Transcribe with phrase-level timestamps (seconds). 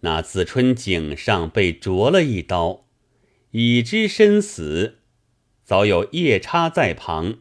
[0.00, 2.86] 那子春颈上被啄了一刀，
[3.50, 4.98] 已知身死，
[5.62, 7.40] 早有夜叉在旁，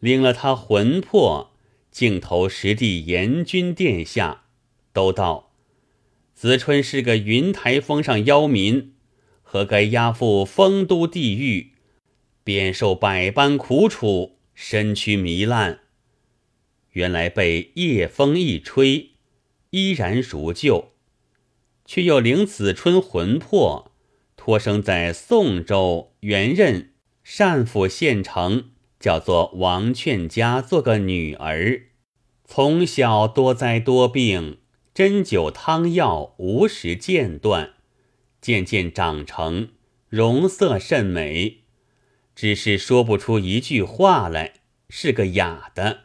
[0.00, 1.52] 领了他魂魄，
[1.90, 4.44] 径投实地阎君殿下，
[4.92, 5.52] 都道
[6.34, 8.94] 子春是个云台峰上妖民，
[9.42, 11.74] 何该押赴丰都地狱，
[12.42, 15.78] 便受百般苦楚，身躯糜烂。
[16.90, 19.10] 原来被夜风一吹，
[19.70, 20.93] 依然如旧，
[21.84, 23.92] 却又领子春魂魄，
[24.36, 26.92] 托生在宋州元任
[27.38, 28.70] 单府县城，
[29.00, 31.82] 叫做王劝家，做个女儿。
[32.46, 34.58] 从小多灾多病，
[34.92, 37.74] 针灸汤药无时间断，
[38.40, 39.70] 渐渐长成，
[40.08, 41.60] 容色甚美，
[42.34, 44.54] 只是说不出一句话来，
[44.90, 46.00] 是个哑的。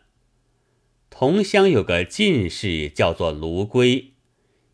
[1.10, 4.14] 同乡有个进士，叫做卢龟，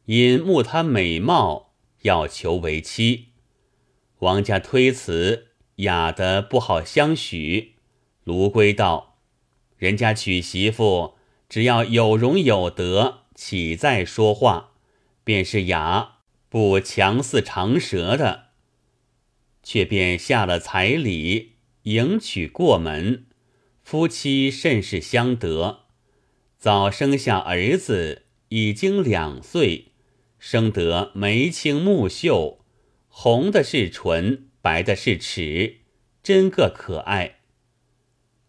[0.06, 1.74] 因慕她美貌，
[2.04, 3.30] 要求为妻。
[4.20, 7.76] 王家推辞，哑的不好相许。
[8.24, 9.18] 卢龟道
[9.78, 11.16] ：“人家娶媳妇，
[11.50, 14.72] 只要有容有德，岂在说话？
[15.24, 18.46] 便是哑，不强似长舌的。”
[19.62, 23.26] 却便下了彩礼，迎娶过门，
[23.84, 25.86] 夫妻甚是相得。
[26.58, 29.94] 早生下儿子，已经两岁，
[30.48, 32.60] 生得眉清目秀，
[33.08, 35.78] 红的是唇，白的是齿，
[36.22, 37.38] 真个可爱。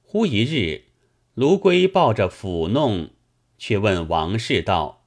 [0.03, 0.89] 忽一日，
[1.33, 3.13] 卢龟抱着抚弄，
[3.57, 5.07] 却问王氏道：“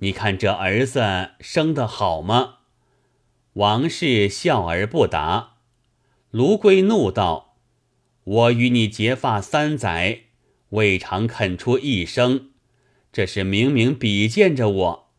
[0.00, 2.60] 你看这儿子生得好吗？”
[3.52, 5.58] 王氏笑而不答。
[6.30, 7.58] 卢龟怒道
[8.24, 10.22] ：“我与你结发三载。”
[10.70, 12.52] 未尝肯出一声，
[13.12, 15.11] 这是明明比见着我，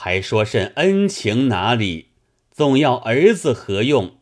[0.00, 2.10] 还说甚恩情哪里？
[2.52, 4.18] 总要儿子何用？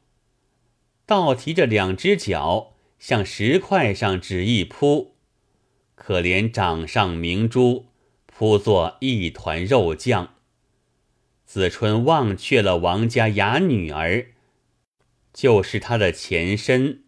[1.05, 5.17] 倒提着两只脚向石块上只一扑，
[5.95, 7.89] 可怜掌上明珠
[8.25, 10.37] 扑作一团肉酱。
[11.45, 14.29] 子春忘却了王家哑女儿，
[15.35, 17.03] 就是他的前身。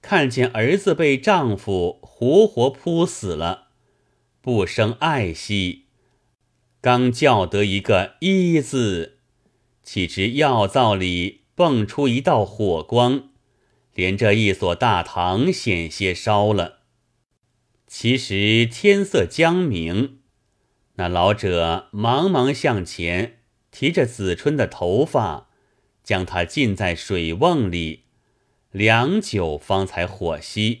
[0.00, 3.70] 看见儿子被丈夫活活扑死了，
[4.40, 5.81] 不生爱惜，
[6.82, 9.18] 刚叫得一个“一”字，
[9.84, 13.28] 岂知药灶里蹦出一道火光，
[13.94, 16.80] 连这一所大堂险些烧了。
[17.86, 20.18] 其实天色将明，
[20.96, 23.38] 那老者忙忙向前，
[23.70, 25.50] 提着子春的头发，
[26.02, 28.06] 将他浸在水瓮里。
[28.72, 30.78] 良久方才火熄，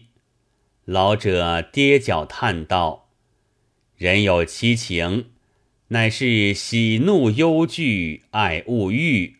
[0.84, 3.10] 老者跌脚叹道
[3.96, 5.31] ：“人有七情，
[5.92, 9.36] 乃是喜怒忧惧爱恶欲。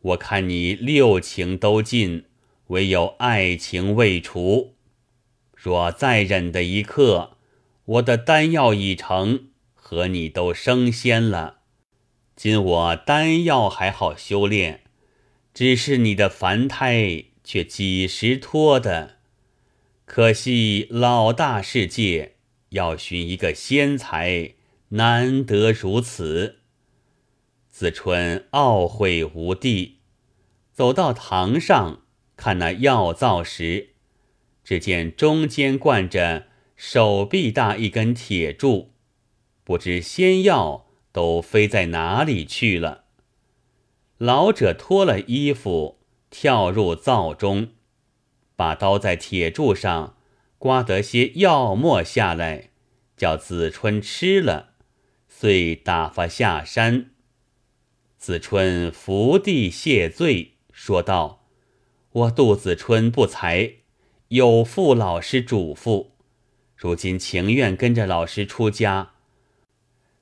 [0.00, 2.24] 我看你六情都尽，
[2.66, 4.74] 唯有爱情未除。
[5.54, 7.36] 若再忍的一刻，
[7.84, 11.58] 我的丹药已成，和你都升仙了。
[12.34, 14.80] 今我丹药还好修炼，
[15.54, 19.16] 只是你的凡胎。”却几时脱的？
[20.04, 22.34] 可惜老大世界
[22.70, 24.52] 要寻一个仙才，
[24.90, 26.60] 难得如此。
[27.70, 29.98] 子春懊悔无地，
[30.72, 32.02] 走到堂上
[32.36, 33.90] 看那药灶时，
[34.64, 38.92] 只见中间灌着手臂大一根铁柱，
[39.64, 43.04] 不知仙药都飞在哪里去了。
[44.16, 45.98] 老者脱了衣服。
[46.30, 47.68] 跳入灶中，
[48.54, 50.18] 把刀在铁柱上
[50.58, 52.68] 刮得些药沫下来，
[53.16, 54.67] 叫子春吃了，
[55.40, 57.10] 遂打发下山。
[58.16, 61.46] 子春伏地谢罪，说道
[62.10, 63.74] ：“我杜子春不才，
[64.30, 66.08] 有负老师嘱咐，
[66.74, 69.12] 如今情愿跟着老师出家，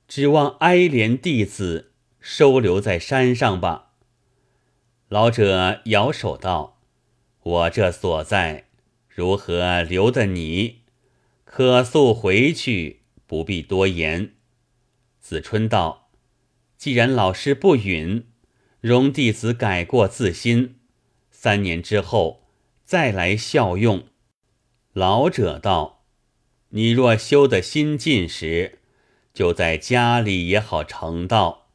[0.07, 3.93] 指望哀怜弟子收留在山上吧。”
[5.09, 6.77] 老者摇手道
[7.41, 8.65] ：“我这所在，
[9.09, 10.81] 如何留得你？
[11.43, 14.33] 可速回去，不必多言。”
[15.27, 16.09] 子春道
[16.79, 18.27] ：“既然老师不允，
[18.79, 20.75] 容弟子改过自新，
[21.29, 22.47] 三年之后
[22.85, 24.07] 再来效用。”
[24.95, 26.05] 老者道
[26.71, 28.79] ：“你若修得心尽时，
[29.33, 31.67] 就在家里也好成道；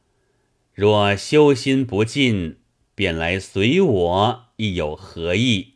[0.73, 2.57] 若修心不尽，”
[2.95, 5.75] 便来随我，亦有何意？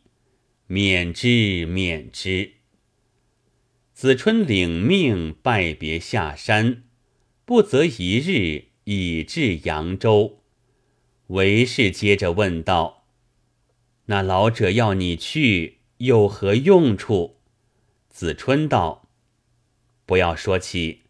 [0.66, 2.54] 免之，免之。
[3.92, 6.82] 子春领命拜别下山，
[7.48, 10.40] 不择一日，已至扬州。
[11.28, 13.06] 韦氏接着问道
[14.04, 17.38] ：“那老者要你去，有何用处？”
[18.10, 19.08] 子春道
[20.04, 21.04] ：“不要说起，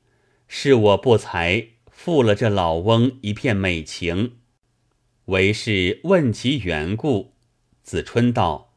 [0.46, 4.36] 是我不才，负了这老翁一片美情。”
[5.26, 7.32] 韦氏问其缘故，
[7.82, 8.76] 子春道：“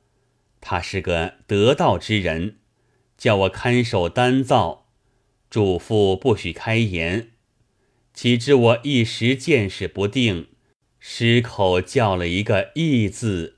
[0.60, 2.58] 他是个得道之人，
[3.20, 4.88] 叫我看守丹灶，
[5.52, 7.31] 嘱咐不许开言。
[8.14, 10.48] 岂知我一时见识不定，
[11.00, 13.58] 失口叫了一个义字，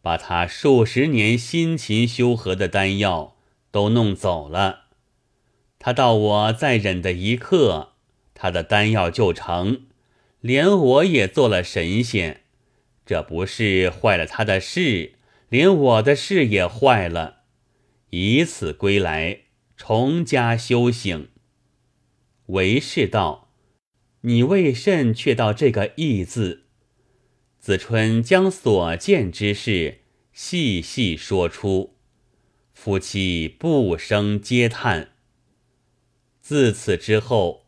[0.00, 3.36] 把他数十年辛勤修和的丹药
[3.70, 4.84] 都弄走了。
[5.78, 7.94] 他到我再忍的一刻，
[8.34, 9.86] 他的丹药就成，
[10.40, 12.42] 连我也做了神仙。”
[13.06, 15.12] 这不是坏了他的事，
[15.48, 17.42] 连我的事也坏了。
[18.10, 19.42] 以此归来，
[19.76, 21.28] 重加修行。
[22.46, 23.45] 为是道
[24.26, 26.64] ：“你为甚却道这个义字？”
[27.58, 30.00] 子春将所见之事
[30.32, 31.94] 细细说出，
[32.74, 35.12] 夫妻不生嗟叹。
[36.40, 37.66] 自此之后，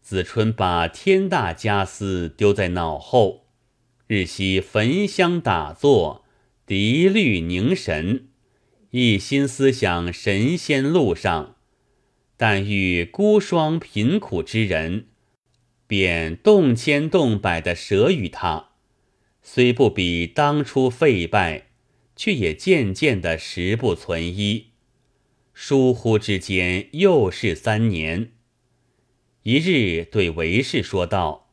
[0.00, 3.46] 子春把天大家私丢在脑后。
[4.08, 6.24] 日夕焚香打坐，
[6.66, 8.28] 涤虑凝神，
[8.90, 11.56] 一心思想神仙路上。
[12.36, 15.06] 但遇孤孀贫苦之人，
[15.86, 18.70] 便动千动百的舍与他。
[19.42, 21.68] 虽不比当初废败，
[22.16, 24.72] 却也渐渐的食不存一。
[25.54, 28.32] 疏忽之间，又是三年。
[29.42, 31.50] 一日对韦氏说道。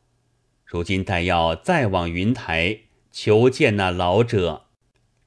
[0.64, 2.80] 如今待要再往云台
[3.12, 4.64] 求见那老者，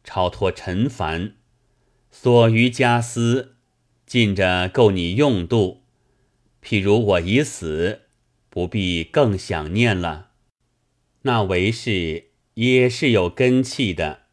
[0.04, 1.38] 超脱尘凡，
[2.12, 3.56] 所余家私
[4.06, 5.84] 尽着够你用度。
[6.62, 8.07] 譬如我已死，
[8.58, 10.32] 不必更想念了。
[11.22, 14.24] 那为氏也是有根气的，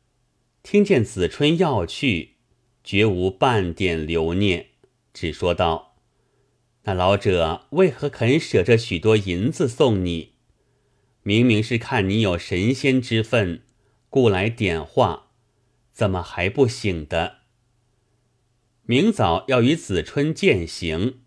[0.62, 2.36] 听见子春要去，
[2.82, 4.68] 绝无半点留念，
[5.12, 5.98] 只说道
[6.84, 10.36] ：“那老者为何肯舍这许多银子送你？”
[11.22, 13.60] 明明是看你有神仙之分，
[14.08, 15.32] 故来点化，
[15.92, 17.40] 怎么还不醒的？
[18.86, 21.23] 明早要与子春饯行，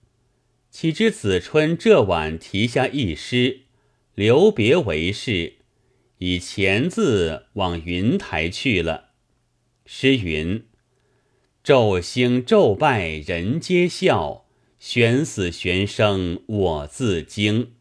[0.79, 3.61] 岂知子春这晚题下一诗，
[4.13, 5.53] 留别为是，
[6.19, 9.05] 以钱字往云台去了。
[9.87, 10.67] 诗云
[11.65, 14.45] ：“昼兴昼败人皆笑，
[14.77, 17.71] 玄死玄生我自惊。”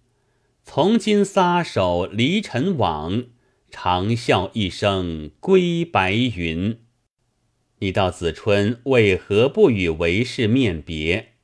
[0.65, 3.27] 从今撒手离尘网，
[3.71, 6.79] 长啸一声归白云。
[7.81, 11.35] 你道子春为何不与为氏面别？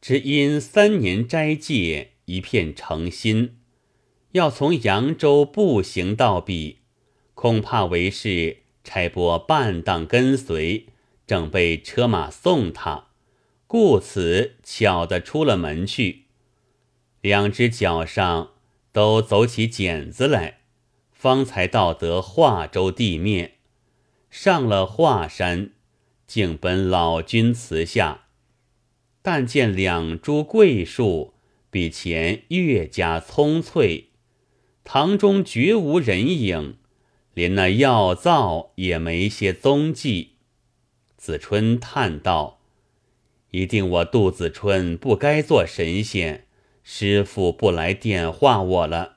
[0.00, 3.58] 只因三年斋戒，一片诚心，
[4.32, 6.78] 要从扬州步行到彼，
[7.34, 10.86] 恐怕为是差拨半当跟随，
[11.26, 13.08] 正被车马送他，
[13.66, 16.26] 故此巧的出了门去。
[17.20, 18.52] 两只脚上
[18.92, 20.60] 都走起茧子来，
[21.10, 23.54] 方才到得华州地面，
[24.30, 25.72] 上了华山，
[26.26, 28.27] 竟奔老君祠下。
[29.22, 31.34] 但见两株桂树
[31.70, 34.10] 比前越加葱翠，
[34.84, 36.76] 堂中绝无人影，
[37.34, 40.32] 连那药灶也没些踪迹。
[41.16, 42.60] 子春叹道
[43.50, 46.44] ：“一定我杜子春不该做神仙。”
[46.90, 49.16] 师傅不来点化我了。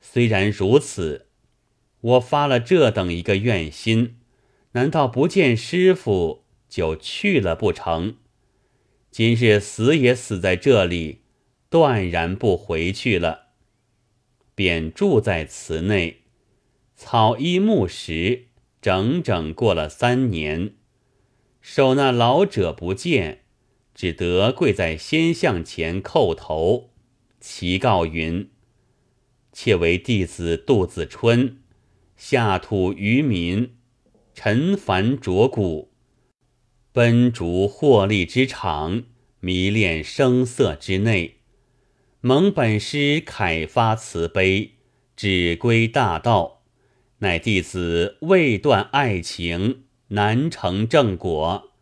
[0.00, 1.26] 虽然如此，
[2.00, 4.18] 我发了这等一个愿心，
[4.72, 8.18] 难道不见师傅就去了不成？
[9.16, 11.20] 今日死也死在这里，
[11.70, 13.46] 断然不回去了。
[14.54, 16.24] 便住在祠内，
[16.94, 18.48] 草衣木食，
[18.82, 20.74] 整整过了三年，
[21.62, 23.44] 守那老者不见。
[23.94, 26.90] 只得跪在仙像前叩头，
[27.40, 28.50] 祈告云
[29.50, 31.62] ：“妾为弟子杜子春，
[32.18, 33.76] 下土渔民，
[34.34, 35.85] 尘凡浊骨，
[36.96, 39.02] 奔逐获利之场，
[39.40, 41.34] 迷恋声色之内，
[42.22, 44.70] 蒙本师凯发慈悲，
[45.14, 46.62] 只归大道。
[47.18, 51.72] 乃弟子未断爱情，难成正果，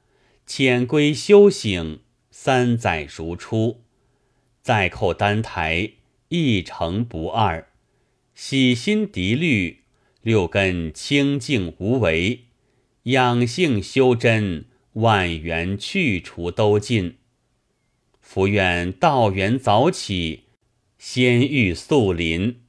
[0.47, 2.01] 潜归修行。”
[2.33, 3.83] 三载如初，
[4.63, 5.93] 再叩丹台，
[6.31, 7.69] 一成不二。
[8.35, 9.85] 洗心涤虑，
[10.23, 12.47] 六根清净无为，
[13.05, 17.19] 养性修真，万缘去除都尽。
[18.21, 20.45] 福愿道缘早起，
[20.99, 22.63] 仙玉素林，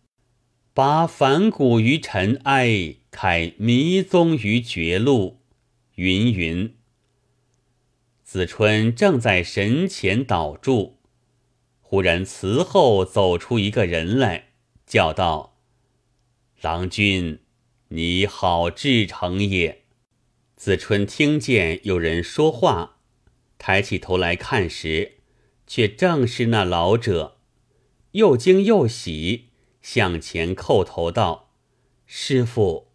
[0.74, 5.42] 拔凡骨于尘埃，开迷踪于绝路。
[5.96, 6.76] 云云。
[8.24, 11.00] 子春正在神前祷祝，
[11.80, 14.50] 忽然祠后走出一个人来，
[14.86, 15.58] 叫道
[16.62, 17.40] ：“郎君，
[17.90, 19.84] 你好至诚也。”
[20.66, 22.98] 子春听见有人说话，
[23.60, 25.18] 抬起头来看时，
[25.68, 27.38] 却正是那老者，
[28.14, 29.50] 又惊又喜，
[29.84, 31.52] 向前叩头道
[32.08, 32.88] ：“师傅，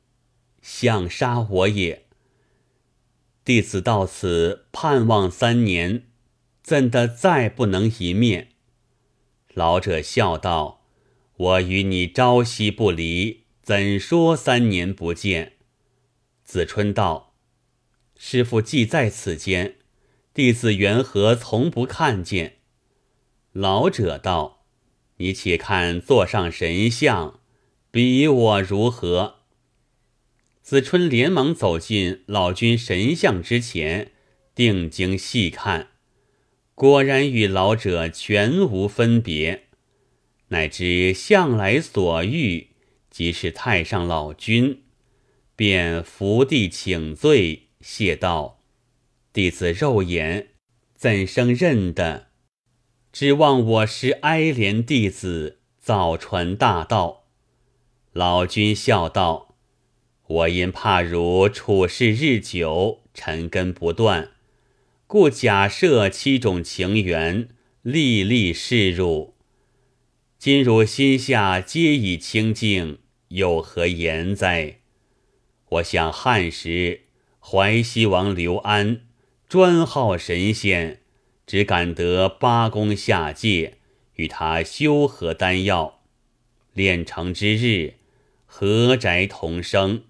[0.60, 2.06] 想杀我也。”
[3.46, 6.08] 弟子到此盼望三年，
[6.64, 8.48] 怎的再不能一面？
[9.54, 10.82] 老者笑道
[11.38, 15.52] ：“我与你朝夕不离，怎说三年不见？”
[16.42, 17.28] 子春道
[18.22, 19.76] ：“师傅既在此间，
[20.34, 22.58] 弟子缘何从不看见？”
[23.52, 24.66] 老者道
[25.16, 27.40] ：“你且看座上神像，
[27.90, 29.36] 比我如何？”
[30.60, 34.12] 子春连忙走进老君神像之前，
[34.54, 35.88] 定睛细看，
[36.74, 39.68] 果然与老者全无分别，
[40.48, 42.68] 乃知向来所遇
[43.08, 44.82] 即是太上老君，
[45.56, 48.62] 便伏地请罪，谢道
[49.32, 50.48] ：“弟子肉眼
[50.94, 52.28] 怎生认得？
[53.12, 57.24] 指望我师哀怜弟子早传大道。”
[58.12, 59.56] 老君笑道。
[60.26, 64.30] 我因怕汝处事日久，尘根不断，
[65.08, 67.48] 故假设七种情缘，
[67.82, 69.34] 历历示汝。
[70.38, 74.78] 今汝心下皆已清净，有何言哉？
[75.68, 77.06] 我想汉时
[77.40, 79.00] 淮西王刘安
[79.48, 81.00] 专好神仙，
[81.46, 83.78] 只敢得八公下界，
[84.14, 86.00] 与他修合丹药，
[86.74, 87.94] 炼成之日，
[88.46, 90.04] 合宅同生。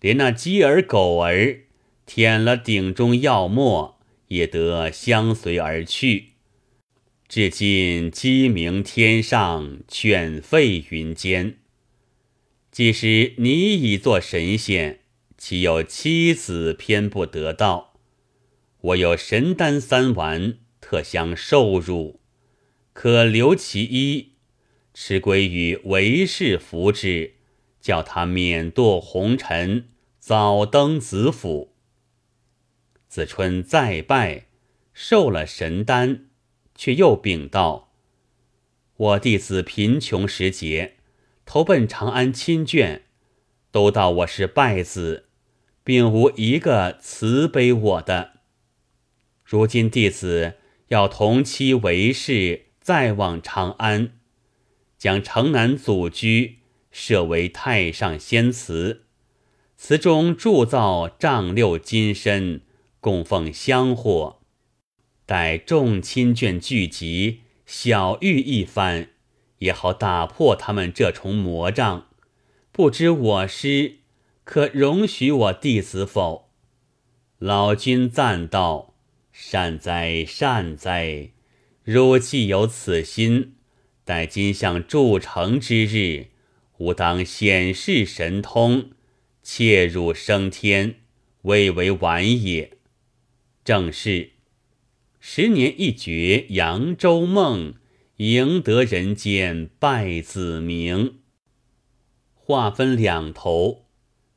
[0.00, 1.60] 连那鸡儿狗儿
[2.06, 6.30] 舔了鼎中药末，也得相随而去。
[7.28, 11.58] 至今鸡鸣天上，犬吠云间。
[12.72, 14.99] 即使你已做神仙，
[15.40, 17.94] 岂有妻子偏不得道？
[18.82, 22.20] 我有神丹三丸，特相受辱，
[22.92, 24.34] 可留其一，
[24.92, 27.36] 持归于为氏服之。
[27.80, 31.72] 叫他免堕红尘，早登子府。
[33.08, 34.48] 子春再拜，
[34.92, 36.26] 受了神丹，
[36.74, 37.94] 却又禀道
[38.98, 40.96] ：“我弟子贫穷时节，
[41.46, 43.00] 投奔长安亲眷，
[43.70, 45.29] 都道我是败子，
[45.90, 48.34] 并无一个慈悲我的。
[49.42, 50.54] 如今弟子
[50.86, 54.12] 要同妻为氏，再往长安，
[54.96, 56.58] 将城南祖居。”
[56.92, 59.02] 设为太上仙祠，
[59.76, 62.62] 祠中铸造丈六金身，
[63.00, 64.40] 供奉香火。
[65.26, 69.08] 待众亲眷聚集，小遇一番，
[69.58, 72.06] 也好打破他们这重魔障。
[72.70, 73.99] 不知我师
[74.52, 76.50] 可容许我弟子否？
[77.38, 78.96] 老君赞道
[79.30, 81.30] ：“善哉善哉！
[81.84, 83.54] 汝既有此心，
[84.04, 86.30] 待今向铸成之日。”
[86.78, 88.90] 吾当显示神通，
[89.40, 90.96] 切入升天，
[91.42, 92.72] 未为晚也。
[93.62, 94.30] 正是
[95.20, 97.74] 十年一觉扬州梦，
[98.16, 101.20] 赢得人间拜子名。
[102.34, 103.84] 话分两头，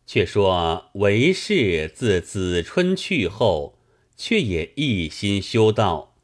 [0.06, 3.80] 却说韦氏自子春去后，
[4.16, 6.16] 却也一心修道，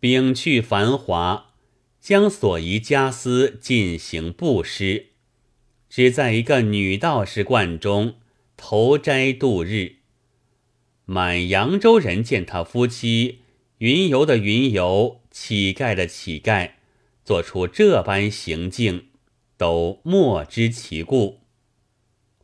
[0.00, 1.54] 摒去繁华，
[2.00, 5.06] 将所遗家私进行布施。
[5.88, 8.16] 只在一个女道士观中
[8.56, 9.96] 投斋度日。
[11.04, 13.40] 满扬州人见他夫妻
[13.78, 16.72] 云游的云游，乞丐的乞丐，
[17.24, 19.06] 做出这般行径，
[19.56, 21.40] 都莫知其故。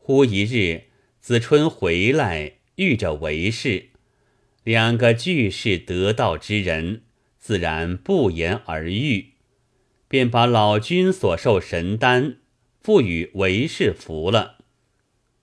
[0.06, 0.82] 忽一日，
[1.18, 3.86] 子春回来，遇着韦氏，
[4.62, 7.04] 两个俱是得道之人，
[7.38, 9.28] 自然不言而喻，
[10.06, 12.36] 便把老君所授神丹。
[12.82, 14.58] 赋予韦氏服了，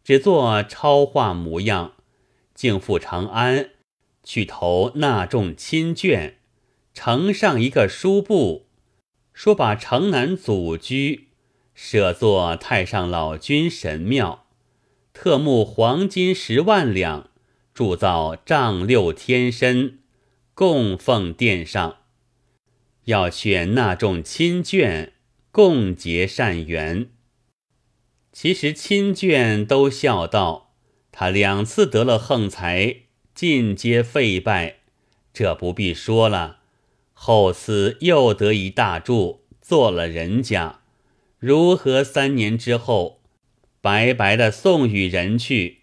[0.03, 1.95] 只做超化模样，
[2.53, 3.71] 竟赴长安
[4.23, 6.33] 去投纳众亲眷，
[6.93, 8.67] 呈上一个书布，
[9.33, 11.29] 说把城南祖居
[11.73, 14.40] 舍作太上老君神庙，
[15.23, 17.29] 特募黄金十万两，
[17.75, 19.99] 铸造丈六天身，
[20.55, 21.97] 供奉殿上，
[23.03, 25.11] 要劝那众亲眷。
[25.51, 27.11] 共结善缘。
[28.33, 30.73] 其实亲眷都笑道
[31.13, 33.01] ：“他两次得了横财，
[33.35, 34.77] 尽皆废败，
[35.31, 36.61] 这不必说了。
[37.13, 40.79] 后次又得一大柱，做了人家，
[41.37, 43.20] 如何三年之后，
[43.81, 45.79] 白白的送与人去？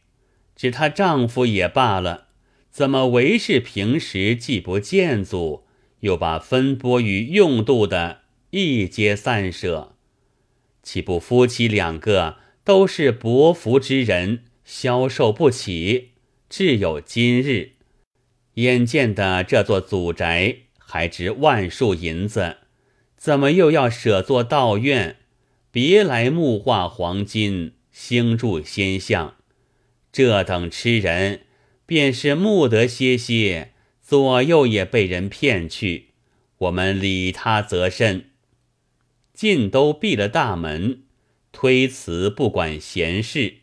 [0.56, 2.28] 指她丈夫也罢了，
[2.70, 5.64] 怎么为是平时既不见足，
[6.00, 9.96] 又把分拨与用度的一皆散舍？
[10.82, 12.36] 岂不夫妻两个？”
[12.68, 16.10] 都是薄福之人，消受不起，
[16.50, 17.76] 至有今日。
[18.56, 22.58] 眼见的这座祖宅还值万数银子，
[23.16, 25.16] 怎么又要舍作道院？
[25.70, 29.34] 别来木化黄金，兴筑仙像。
[30.12, 31.40] 这等痴人，
[31.84, 36.10] 便是慕得些些，左右也被人骗去。
[36.58, 38.30] 我们理他则甚。
[39.34, 41.02] 尽都闭了大门。
[41.50, 43.54] 推辞不管闲事，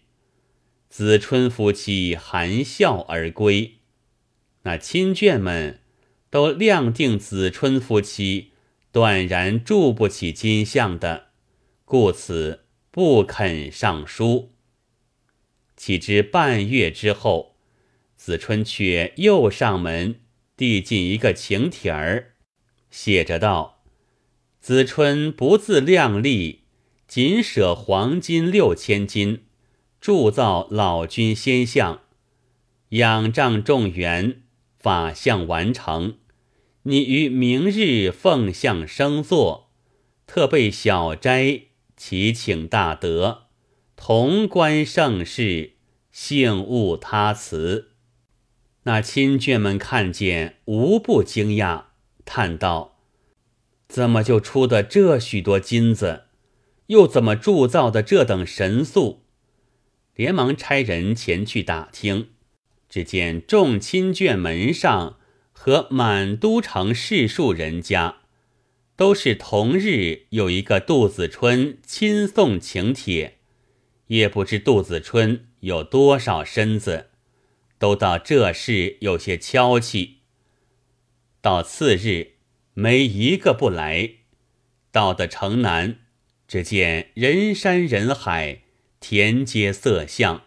[0.89, 3.75] 子春夫妻含笑而归。
[4.63, 5.79] 那亲眷们
[6.29, 8.51] 都量定子春夫妻
[8.91, 11.27] 断然住不起金像的，
[11.85, 12.64] 故此
[12.95, 14.53] 不肯上书。
[15.75, 17.57] 岂知半月之后，
[18.15, 20.21] 子春却又上门
[20.55, 22.35] 递进一个请帖儿，
[22.89, 23.83] 写着道
[24.61, 26.61] ：“子春不自量力。”
[27.05, 29.43] 仅舍黄金六千斤，
[29.99, 32.03] 铸造老君仙像，
[32.91, 34.43] 仰仗众缘，
[34.79, 36.19] 法相完成。
[36.83, 39.69] 你于明日奉相升座，
[40.25, 41.63] 特备小斋，
[41.97, 43.43] 其请大德，
[43.95, 45.73] 同观盛世，
[46.11, 47.91] 幸勿他辞。
[48.83, 51.85] 那亲眷们看见，无不惊讶，
[52.25, 52.99] 叹道
[53.89, 56.23] ：“怎么就出的这许多金子？”
[56.87, 59.23] 又怎么铸造的这等神速？
[60.13, 62.29] 连忙差人前去打听，
[62.87, 65.17] 只见众亲眷门上
[65.51, 68.17] 和满都城士庶人家，
[68.95, 73.39] 都是同日有一个杜子春亲送请帖，
[74.07, 77.09] 也不知杜子春有多少身子，
[77.77, 80.19] 都到这事有些悄气。
[81.41, 82.35] 到次日，
[82.73, 84.11] 没一个不来，
[84.91, 85.99] 到的城南。
[86.47, 88.61] 只见人山人海，
[88.99, 90.43] 田街色相，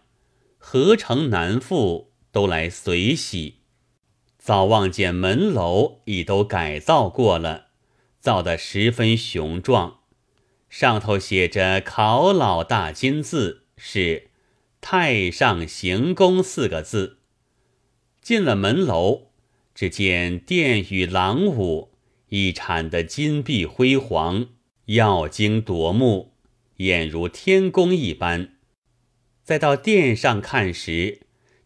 [0.56, 3.62] 何城南妇都来随喜。
[4.38, 7.67] 早望见门楼已都改造过了，
[8.20, 10.00] 造得十分雄壮，
[10.68, 14.30] 上头写着“考老大金字”，是
[14.80, 17.18] “太上行宫”四个字。
[18.20, 19.28] 进了门楼，
[19.74, 21.88] 只见殿宇廊庑，
[22.28, 24.48] 一铲的金碧辉煌。
[24.86, 26.32] 耀睛夺目，
[26.78, 28.54] 俨如天宫一般。
[29.44, 31.20] 再到殿上看时，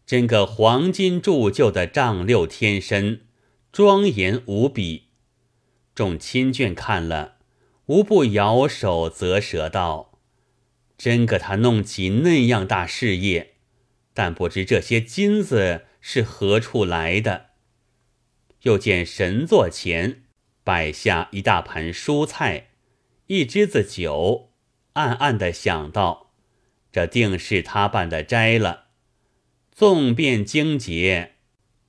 [0.05, 3.21] 真个黄金铸就的丈六天身，
[3.71, 5.09] 庄严无比。
[5.95, 7.37] 众亲眷看了，
[7.85, 10.19] 无不摇手啧舌道
[10.97, 13.55] ：“真个他弄起那样大事业，
[14.13, 17.47] 但不知这些金子是何处来的。”
[18.63, 20.23] 又见神座前
[20.63, 22.69] 摆下一大盘蔬菜。
[23.27, 24.51] 一支子酒，
[24.93, 26.33] 暗暗的想到：
[26.91, 28.87] 这定是他办的斋了。
[29.71, 31.33] 纵便精节，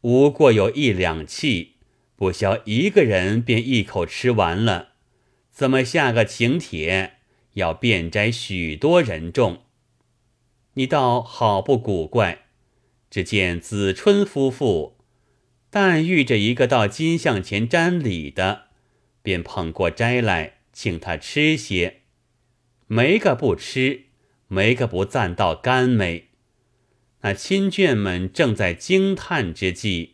[0.02, 1.73] 无过有一两气，
[2.16, 4.94] 不消一个人便一口吃完了。
[5.50, 7.18] 怎么下个请帖，
[7.54, 9.62] 要遍摘许多人众？
[10.74, 12.46] 你倒好不古怪。
[13.10, 14.96] 只见子春夫妇，
[15.70, 18.68] 但遇着一个到金像前瞻礼的，
[19.22, 20.54] 便捧过斋来。
[20.72, 22.00] 请他吃些，
[22.88, 24.06] 没个不吃，
[24.48, 26.30] 没个不赞道甘美。
[27.20, 30.13] 那亲眷们正在惊叹之际，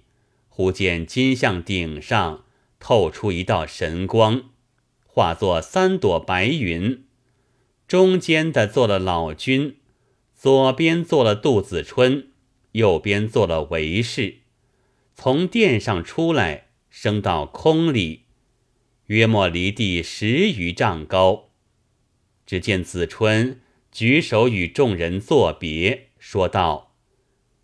[0.60, 2.44] 忽见金像顶上
[2.78, 4.50] 透出一道神光，
[5.06, 7.02] 化作三朵白云，
[7.88, 9.78] 中间的做了老君，
[10.34, 12.28] 左边做了杜子春，
[12.72, 14.40] 右边做了韦氏，
[15.14, 18.24] 从殿上出来，升到空里。
[19.06, 21.48] 约莫离地十余丈高，
[22.44, 26.92] 只见子春举手与众人作别，说道：“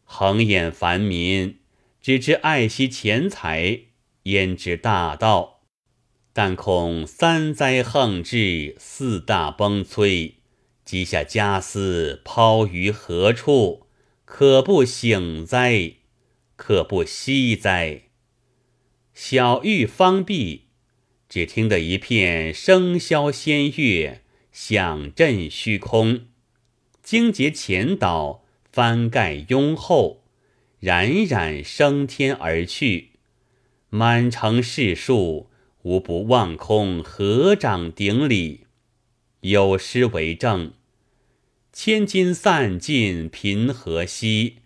[0.03, 1.59] 横眼凡民，
[2.07, 3.81] 只知爱惜钱财，
[4.23, 5.63] 焉知大道？
[6.33, 10.35] 但恐三灾横至，四大崩摧，
[10.85, 13.89] 积下家私抛于何处？
[14.25, 15.95] 可不醒哉？
[16.55, 18.03] 可不惜哉？
[19.13, 20.67] 小玉方毕。”
[21.29, 24.21] 只听得一片笙箫仙乐
[24.53, 26.27] 响震虚空，
[27.03, 30.23] 惊结前倒，翻盖拥后，
[30.87, 33.11] 冉冉升天而去。
[33.91, 35.51] 满城士庶
[35.83, 38.67] 无不望空合掌顶礼。
[39.41, 40.75] 有诗为证
[41.75, 44.59] ：“千金散尽贫何惜，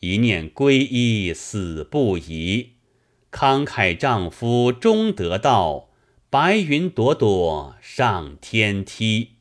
[0.00, 2.70] 一念归依死不移。
[3.30, 5.90] 慷慨丈夫终得道。”
[6.28, 9.35] 白云朵朵上天梯。